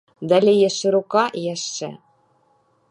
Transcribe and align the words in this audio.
Далей 0.31 0.57
яшчэ 0.69 0.87
рука 0.95 1.25
і 1.41 1.45
яшчэ. 1.55 1.93